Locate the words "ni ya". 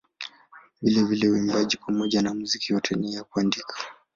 2.95-3.23